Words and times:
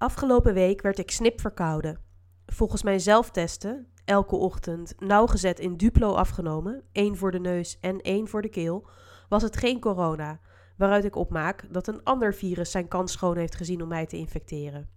Afgelopen 0.00 0.54
week 0.54 0.82
werd 0.82 0.98
ik 0.98 1.10
snip 1.10 1.40
verkouden. 1.40 1.98
Volgens 2.46 2.82
mijn 2.82 3.00
zelftesten, 3.00 3.86
elke 4.04 4.36
ochtend 4.36 4.94
nauwgezet 4.98 5.58
in 5.58 5.76
Duplo 5.76 6.14
afgenomen, 6.14 6.82
één 6.92 7.16
voor 7.16 7.30
de 7.30 7.40
neus 7.40 7.78
en 7.80 8.00
één 8.00 8.28
voor 8.28 8.42
de 8.42 8.48
keel, 8.48 8.88
was 9.28 9.42
het 9.42 9.56
geen 9.56 9.80
corona, 9.80 10.40
waaruit 10.76 11.04
ik 11.04 11.16
opmaak 11.16 11.66
dat 11.72 11.86
een 11.86 12.02
ander 12.02 12.34
virus 12.34 12.70
zijn 12.70 12.88
kans 12.88 13.12
schoon 13.12 13.36
heeft 13.36 13.54
gezien 13.54 13.82
om 13.82 13.88
mij 13.88 14.06
te 14.06 14.16
infecteren. 14.16 14.88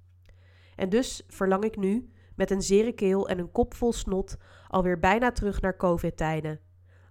En 0.76 0.90
dus 0.90 1.24
verlang 1.28 1.64
ik 1.64 1.78
nu, 1.78 2.10
met 2.36 2.52
een 2.52 2.62
zere 2.62 2.92
keel 2.92 3.28
en 3.30 3.40
een 3.40 3.52
kop 3.52 3.74
vol 3.74 3.94
snot, 3.94 4.38
alweer 4.68 5.00
bijna 5.00 5.32
terug 5.32 5.62
naar 5.62 5.78
COVID-tijden. 5.78 6.60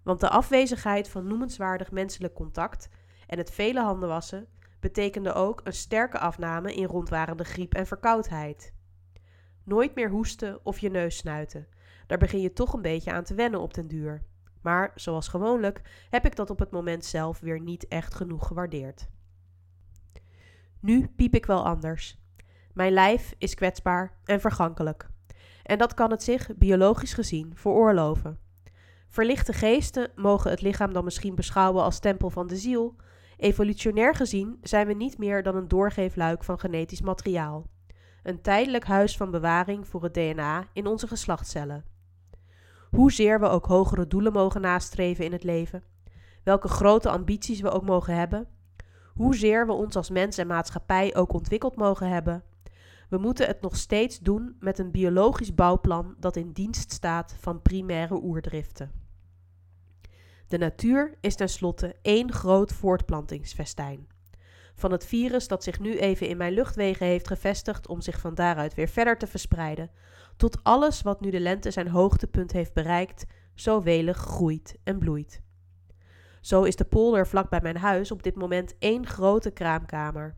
Want 0.05 0.21
de 0.21 0.29
afwezigheid 0.29 1.09
van 1.09 1.27
noemenswaardig 1.27 1.91
menselijk 1.91 2.35
contact 2.35 2.89
en 3.27 3.39
het 3.39 3.51
vele 3.51 3.81
handen 3.81 4.09
wassen 4.09 4.49
betekende 4.83 5.33
ook 5.33 5.61
een 5.65 5.73
sterke 5.73 6.19
afname 6.19 6.75
in 6.75 6.85
rondwarende 6.85 7.45
griep 7.45 7.75
en 7.75 7.87
verkoudheid. 7.87 8.75
Nooit 9.65 9.95
meer 9.95 10.11
hoesten 10.11 10.61
of 10.63 10.79
je 10.79 10.91
neus 10.91 11.17
snuiten. 11.17 11.67
Daar 12.07 12.19
begin 12.19 12.41
je 12.41 12.53
toch 12.53 12.73
een 12.73 12.83
beetje 12.83 13.13
aan 13.13 13.25
te 13.25 13.35
wennen 13.35 13.61
op 13.61 13.75
den 13.75 13.89
duur. 13.89 14.23
Maar 14.63 14.93
zoals 14.95 15.29
gewoonlijk 15.29 16.07
heb 16.11 16.27
ik 16.27 16.37
dat 16.37 16.51
op 16.51 16.59
het 16.59 16.71
moment 16.71 17.05
zelf 17.05 17.41
weer 17.41 17.61
niet 17.61 17.89
echt 17.89 18.15
genoeg 18.15 18.47
gewaardeerd. 18.47 19.09
Nu 20.81 21.09
piep 21.09 21.35
ik 21.35 21.47
wel 21.47 21.65
anders. 21.65 22.21
Mijn 22.73 22.93
lijf 22.93 23.35
is 23.39 23.55
kwetsbaar 23.55 24.19
en 24.25 24.41
vergankelijk. 24.41 25.11
En 25.63 25.79
dat 25.79 25.95
kan 25.95 26.11
het 26.11 26.23
zich, 26.23 26.57
biologisch 26.57 27.15
gezien, 27.15 27.53
veroorloven. 27.55 28.39
Verlichte 29.09 29.53
geesten 29.53 30.11
mogen 30.15 30.51
het 30.51 30.61
lichaam 30.61 30.93
dan 30.93 31.05
misschien 31.05 31.35
beschouwen 31.35 31.83
als 31.83 31.99
tempel 31.99 32.31
van 32.31 32.47
de 32.47 32.57
ziel. 32.57 32.97
Evolutionair 33.43 34.15
gezien 34.15 34.59
zijn 34.63 34.87
we 34.87 34.93
niet 34.93 35.19
meer 35.19 35.43
dan 35.43 35.57
een 35.57 35.69
doorgeefluik 35.69 36.45
van 36.45 36.59
genetisch 36.59 37.01
materiaal. 37.01 37.67
Een 38.23 38.41
tijdelijk 38.41 38.85
huis 38.85 39.17
van 39.17 39.31
bewaring 39.31 39.89
voor 39.89 40.03
het 40.03 40.15
DNA 40.15 40.67
in 40.73 40.87
onze 40.87 41.07
geslachtscellen. 41.07 41.85
Hoezeer 42.91 43.41
we 43.41 43.47
ook 43.47 43.67
hogere 43.67 44.07
doelen 44.07 44.33
mogen 44.33 44.61
nastreven 44.61 45.25
in 45.25 45.33
het 45.33 45.45
leven, 45.45 45.85
welke 46.43 46.69
grote 46.69 47.11
ambities 47.11 47.61
we 47.61 47.71
ook 47.71 47.85
mogen 47.85 48.17
hebben, 48.17 48.49
hoezeer 49.15 49.67
we 49.67 49.73
ons 49.73 49.97
als 49.97 50.11
mens 50.11 50.39
en 50.39 50.47
maatschappij 50.47 51.15
ook 51.15 51.33
ontwikkeld 51.33 51.77
mogen 51.77 52.09
hebben, 52.09 52.45
we 53.09 53.19
moeten 53.19 53.47
het 53.47 53.61
nog 53.61 53.77
steeds 53.77 54.19
doen 54.19 54.57
met 54.61 54.79
een 54.79 54.91
biologisch 54.91 55.55
bouwplan 55.55 56.15
dat 56.19 56.37
in 56.37 56.53
dienst 56.53 56.93
staat 56.93 57.37
van 57.39 57.63
primaire 57.63 58.23
oerdriften. 58.23 59.02
De 60.53 60.59
natuur 60.59 61.15
is 61.21 61.35
tenslotte 61.35 61.97
één 62.03 62.33
groot 62.33 62.73
voortplantingsfestijn. 62.73 64.07
Van 64.75 64.93
het 64.93 65.07
virus 65.07 65.49
dat 65.49 65.63
zich 65.63 65.81
nu 65.81 65.99
even 65.99 66.29
in 66.29 66.37
mijn 66.37 66.53
luchtwegen 66.53 67.07
heeft 67.07 67.27
gevestigd 67.27 67.89
om 67.89 68.01
zich 68.01 68.21
van 68.21 68.35
daaruit 68.35 68.75
weer 68.75 68.89
verder 68.89 69.19
te 69.19 69.27
verspreiden, 69.27 69.91
tot 70.37 70.59
alles 70.63 71.03
wat 71.03 71.21
nu 71.21 71.31
de 71.31 71.41
lente 71.41 71.71
zijn 71.71 71.89
hoogtepunt 71.89 72.53
heeft 72.53 72.73
bereikt, 72.73 73.25
zo 73.55 73.83
welig 73.83 74.17
groeit 74.17 74.77
en 74.85 74.99
bloeit. 74.99 75.43
Zo 76.41 76.63
is 76.63 76.77
de 76.77 76.85
polder 76.85 77.27
vlak 77.27 77.51
bij 77.51 77.61
mijn 77.63 77.77
huis 77.77 78.11
op 78.11 78.23
dit 78.23 78.35
moment 78.35 78.75
één 78.79 79.07
grote 79.07 79.51
kraamkamer. 79.51 80.37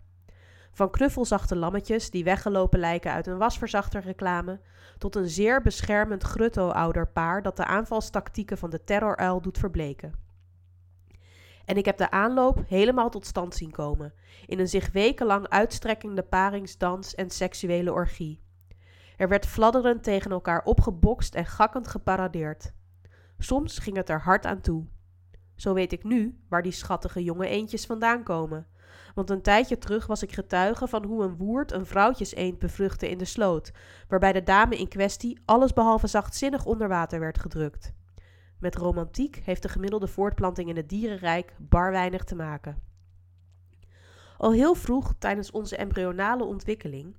Van 0.75 0.91
knuffelzachte 0.91 1.56
lammetjes 1.56 2.11
die 2.11 2.25
weggelopen 2.25 2.78
lijken 2.78 3.12
uit 3.12 3.27
een 3.27 3.39
wasverzachterreclame, 3.39 4.61
tot 4.98 5.16
een 5.16 5.28
zeer 5.28 5.62
beschermend 5.62 6.22
grutto-ouderpaar 6.22 7.42
dat 7.42 7.56
de 7.56 7.64
aanvalstactieken 7.64 8.58
van 8.58 8.70
de 8.70 8.84
terroruil 8.84 9.41
doet 9.41 9.58
verbleken. 9.58 10.12
En 11.64 11.77
ik 11.77 11.84
heb 11.84 11.97
de 11.97 12.11
aanloop 12.11 12.62
helemaal 12.66 13.11
tot 13.11 13.27
stand 13.27 13.55
zien 13.55 13.70
komen, 13.70 14.14
in 14.47 14.58
een 14.58 14.69
zich 14.69 14.92
wekenlang 14.92 15.48
uitstrekkende 15.48 16.22
paringsdans 16.22 17.14
en 17.14 17.31
seksuele 17.31 17.92
orgie. 17.92 18.42
Er 19.16 19.28
werd 19.28 19.47
fladderend 19.47 20.03
tegen 20.03 20.31
elkaar 20.31 20.64
opgebokst 20.64 21.34
en 21.34 21.47
gakkend 21.47 21.88
geparadeerd. 21.88 22.72
Soms 23.38 23.78
ging 23.78 23.97
het 23.97 24.09
er 24.09 24.20
hard 24.20 24.47
aan 24.47 24.60
toe. 24.60 24.87
Zo 25.56 25.72
weet 25.75 25.93
ik 25.93 26.04
nu 26.04 26.38
waar 26.49 26.62
die 26.62 26.72
schattige 26.72 27.25
jonge 27.25 27.47
eendjes 27.47 27.87
vandaan 27.87 28.22
komen. 28.22 28.66
Want 29.15 29.31
een 29.31 29.43
tijdje 29.43 29.78
terug 29.78 30.06
was 30.06 30.22
ik 30.22 30.32
getuige 30.32 30.87
van 30.87 31.05
hoe 31.05 31.25
een 31.25 31.37
woerd 31.37 31.72
een 31.72 31.87
vrouwtjeseend 31.87 32.59
bevruchtte 32.59 33.10
in 33.10 33.19
de 33.19 33.25
sloot, 33.25 33.72
waarbij 34.09 34.32
de 34.32 34.43
dame 34.43 34.77
in 34.77 34.88
kwestie 34.88 35.41
allesbehalve 35.44 36.06
zachtzinnig 36.06 36.65
onder 36.65 36.88
water 36.88 37.21
werd 37.21 37.38
gedrukt. 37.38 37.93
Met 38.59 38.77
romantiek 38.77 39.37
heeft 39.44 39.62
de 39.62 39.69
gemiddelde 39.69 40.06
voortplanting 40.06 40.69
in 40.69 40.77
het 40.77 40.88
dierenrijk 40.88 41.55
bar 41.59 41.91
weinig 41.91 42.25
te 42.25 42.34
maken. 42.34 42.82
Al 44.38 44.53
heel 44.53 44.75
vroeg 44.75 45.15
tijdens 45.19 45.50
onze 45.50 45.76
embryonale 45.76 46.44
ontwikkeling 46.44 47.16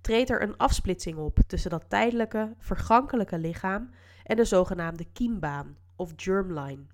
treedt 0.00 0.30
er 0.30 0.42
een 0.42 0.56
afsplitsing 0.56 1.18
op 1.18 1.38
tussen 1.46 1.70
dat 1.70 1.84
tijdelijke, 1.88 2.54
vergankelijke 2.58 3.38
lichaam 3.38 3.90
en 4.24 4.36
de 4.36 4.44
zogenaamde 4.44 5.04
kiembaan 5.12 5.76
of 5.96 6.12
germline. 6.16 6.86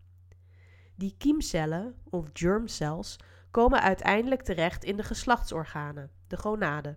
Die 0.97 1.15
kiemcellen 1.19 1.95
of 2.11 2.31
germcells 2.33 3.17
komen 3.53 3.83
uiteindelijk 3.83 4.43
terecht 4.43 4.85
in 4.85 4.97
de 4.97 5.03
geslachtsorganen, 5.03 6.11
de 6.27 6.37
gonaden. 6.37 6.97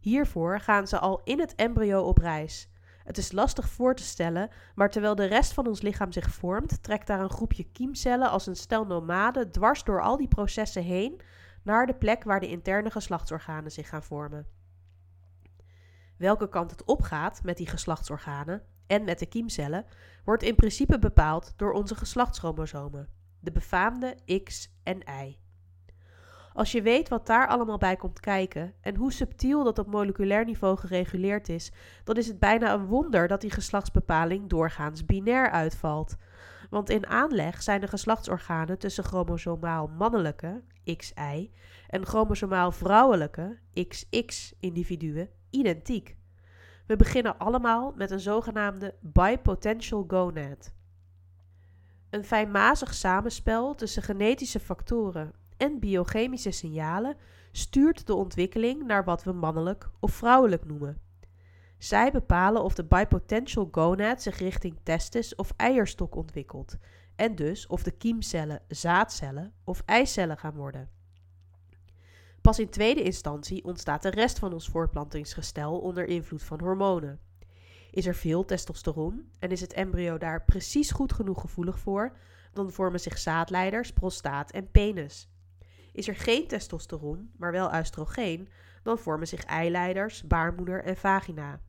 Hiervoor 0.00 0.60
gaan 0.60 0.86
ze 0.86 0.98
al 0.98 1.20
in 1.24 1.40
het 1.40 1.54
embryo 1.54 2.02
op 2.02 2.18
reis. 2.18 2.70
Het 3.04 3.18
is 3.18 3.32
lastig 3.32 3.68
voor 3.68 3.94
te 3.94 4.02
stellen, 4.02 4.50
maar 4.74 4.90
terwijl 4.90 5.14
de 5.14 5.24
rest 5.24 5.52
van 5.52 5.66
ons 5.66 5.80
lichaam 5.80 6.12
zich 6.12 6.30
vormt, 6.30 6.82
trekt 6.82 7.06
daar 7.06 7.20
een 7.20 7.30
groepje 7.30 7.64
kiemcellen 7.64 8.30
als 8.30 8.46
een 8.46 8.56
stel 8.56 8.86
nomaden 8.86 9.50
dwars 9.50 9.84
door 9.84 10.02
al 10.02 10.16
die 10.16 10.28
processen 10.28 10.82
heen 10.82 11.20
naar 11.62 11.86
de 11.86 11.94
plek 11.94 12.24
waar 12.24 12.40
de 12.40 12.48
interne 12.48 12.90
geslachtsorganen 12.90 13.72
zich 13.72 13.88
gaan 13.88 14.02
vormen. 14.02 14.46
Welke 16.16 16.48
kant 16.48 16.70
het 16.70 16.84
opgaat 16.84 17.42
met 17.42 17.56
die 17.56 17.66
geslachtsorganen 17.66 18.62
en 18.86 19.04
met 19.04 19.18
de 19.18 19.26
kiemcellen 19.26 19.86
wordt 20.24 20.42
in 20.42 20.54
principe 20.54 20.98
bepaald 20.98 21.52
door 21.56 21.72
onze 21.72 21.94
geslachtschromosomen, 21.94 23.08
de 23.40 23.52
befaamde 23.52 24.16
X 24.44 24.70
en 24.82 24.98
Y. 24.98 25.41
Als 26.54 26.72
je 26.72 26.82
weet 26.82 27.08
wat 27.08 27.26
daar 27.26 27.48
allemaal 27.48 27.78
bij 27.78 27.96
komt 27.96 28.20
kijken 28.20 28.74
en 28.80 28.96
hoe 28.96 29.12
subtiel 29.12 29.64
dat 29.64 29.78
op 29.78 29.86
moleculair 29.86 30.44
niveau 30.44 30.76
gereguleerd 30.76 31.48
is, 31.48 31.72
dan 32.04 32.16
is 32.16 32.26
het 32.26 32.38
bijna 32.38 32.72
een 32.72 32.86
wonder 32.86 33.28
dat 33.28 33.40
die 33.40 33.50
geslachtsbepaling 33.50 34.48
doorgaans 34.48 35.04
binair 35.04 35.50
uitvalt. 35.50 36.16
Want 36.70 36.90
in 36.90 37.06
aanleg 37.06 37.62
zijn 37.62 37.80
de 37.80 37.86
geslachtsorganen 37.88 38.78
tussen 38.78 39.04
chromosomaal 39.04 39.86
mannelijke, 39.86 40.62
XY, 40.96 41.50
en 41.88 42.06
chromosomaal 42.06 42.72
vrouwelijke, 42.72 43.58
XX, 43.88 44.54
individuen 44.60 45.28
identiek. 45.50 46.16
We 46.86 46.96
beginnen 46.96 47.38
allemaal 47.38 47.92
met 47.96 48.10
een 48.10 48.20
zogenaamde 48.20 48.94
bipotential 49.00 50.04
gonad. 50.08 50.72
Een 52.10 52.24
fijnmazig 52.24 52.94
samenspel 52.94 53.74
tussen 53.74 54.02
genetische 54.02 54.60
factoren 54.60 55.32
en 55.62 55.78
biochemische 55.78 56.50
signalen 56.50 57.16
stuurt 57.52 58.06
de 58.06 58.14
ontwikkeling 58.14 58.86
naar 58.86 59.04
wat 59.04 59.22
we 59.24 59.32
mannelijk 59.32 59.90
of 60.00 60.12
vrouwelijk 60.12 60.64
noemen. 60.64 61.00
Zij 61.78 62.10
bepalen 62.10 62.62
of 62.62 62.74
de 62.74 62.84
bipotential 62.84 63.68
gonad 63.70 64.22
zich 64.22 64.38
richting 64.38 64.78
testis 64.82 65.34
of 65.34 65.52
eierstok 65.56 66.14
ontwikkelt 66.14 66.76
en 67.16 67.34
dus 67.34 67.66
of 67.66 67.82
de 67.82 67.90
kiemcellen 67.90 68.62
zaadcellen 68.68 69.52
of 69.64 69.82
eicellen 69.86 70.38
gaan 70.38 70.54
worden. 70.54 70.90
Pas 72.40 72.58
in 72.58 72.68
tweede 72.68 73.02
instantie 73.02 73.64
ontstaat 73.64 74.02
de 74.02 74.10
rest 74.10 74.38
van 74.38 74.52
ons 74.52 74.68
voortplantingsgestel 74.68 75.78
onder 75.78 76.04
invloed 76.04 76.42
van 76.42 76.60
hormonen. 76.60 77.20
Is 77.90 78.06
er 78.06 78.14
veel 78.14 78.44
testosteron 78.44 79.30
en 79.38 79.50
is 79.50 79.60
het 79.60 79.72
embryo 79.72 80.18
daar 80.18 80.44
precies 80.44 80.90
goed 80.90 81.12
genoeg 81.12 81.40
gevoelig 81.40 81.78
voor, 81.78 82.16
dan 82.52 82.72
vormen 82.72 83.00
zich 83.00 83.18
zaadleiders, 83.18 83.92
prostaat 83.92 84.50
en 84.50 84.70
penis. 84.70 85.31
Is 85.92 86.08
er 86.08 86.16
geen 86.16 86.46
testosteron, 86.46 87.30
maar 87.36 87.52
wel 87.52 87.74
oestrogeen, 87.74 88.48
dan 88.82 88.98
vormen 88.98 89.28
zich 89.28 89.44
eileiders, 89.44 90.22
baarmoeder 90.26 90.84
en 90.84 90.96
vagina. 90.96 91.60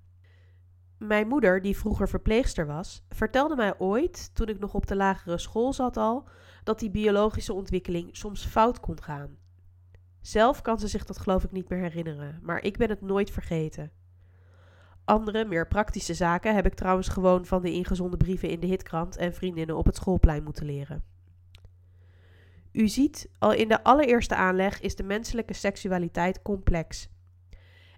Mijn 0.98 1.28
moeder, 1.28 1.62
die 1.62 1.78
vroeger 1.78 2.10
verpleegster 2.10 2.66
was, 2.66 3.06
vertelde 3.10 3.56
mij 3.56 3.80
ooit, 3.80 4.36
toen 4.36 4.48
ik 4.48 4.60
nog 4.60 4.74
op 4.74 4.88
de 4.88 4.96
lagere 4.96 5.38
school 5.38 5.74
zat 5.74 5.98
al, 5.98 6.28
dat 6.64 6.80
die 6.80 6.92
biologische 6.92 7.54
ontwikkeling 7.54 8.18
soms 8.18 8.46
fout 8.46 8.80
kon 8.80 9.04
gaan. 9.04 9.38
Zelf 10.22 10.62
kan 10.62 10.80
ze 10.80 10.88
zich 10.88 11.06
dat 11.06 11.18
geloof 11.18 11.44
ik 11.44 11.52
niet 11.52 11.70
meer 11.70 11.80
herinneren, 11.80 12.40
maar 12.42 12.64
ik 12.64 12.78
ben 12.78 12.90
het 12.90 13.02
nooit 13.02 13.32
vergeten. 13.32 13.92
Andere, 15.06 15.46
meer 15.46 15.68
praktische 15.68 16.14
zaken 16.14 16.56
heb 16.56 16.66
ik 16.66 16.74
trouwens 16.74 17.08
gewoon 17.08 17.46
van 17.46 17.62
de 17.62 17.72
ingezonden 17.72 18.18
brieven 18.18 18.50
in 18.50 18.60
de 18.60 18.68
hitkrant 18.68 19.18
en 19.18 19.34
vriendinnen 19.34 19.78
op 19.78 19.86
het 19.86 19.96
schoolplein 19.96 20.44
moeten 20.44 20.66
leren. 20.66 21.04
U 22.74 22.88
ziet, 22.88 23.30
al 23.40 23.54
in 23.54 23.68
de 23.68 23.84
allereerste 23.84 24.36
aanleg 24.36 24.80
is 24.80 24.96
de 24.96 25.04
menselijke 25.04 25.54
seksualiteit 25.54 26.42
complex. 26.42 27.10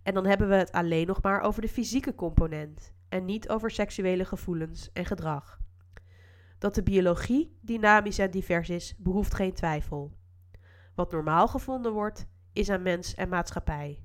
En 0.04 0.14
dan 0.14 0.26
hebben 0.26 0.50
we 0.50 0.56
het 0.56 0.72
alleen 0.72 1.08
nog 1.08 1.22
maar 1.22 1.42
over 1.42 1.62
de 1.62 1.68
fysieke 1.68 2.16
component 2.16 2.94
en 3.10 3.26
niet 3.26 3.50
over 3.50 3.72
seksuele 3.72 4.26
gevoelens 4.26 4.90
en 4.94 5.06
gedrag. 5.06 5.60
Dat 6.58 6.76
de 6.76 6.84
biologie 6.84 7.58
dynamisch 7.62 8.18
en 8.18 8.32
divers 8.32 8.70
is, 8.70 8.96
behoeft 8.98 9.34
geen 9.34 9.54
twijfel. 9.54 10.18
Wat 10.96 11.12
normaal 11.12 11.48
gevonden 11.48 11.92
wordt, 11.92 12.28
is 12.54 12.70
aan 12.70 12.82
mens 12.82 13.14
en 13.14 13.30
maatschappij. 13.30 14.04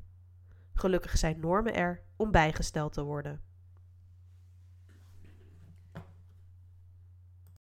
Gelukkig 0.74 1.18
zijn 1.18 1.40
normen 1.40 1.74
er 1.74 2.02
om 2.16 2.30
bijgesteld 2.30 2.92
te 2.92 3.02
worden. 3.02 3.49